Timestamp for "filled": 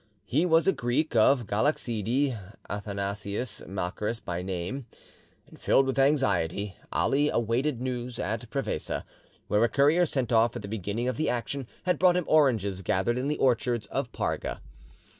5.55-5.85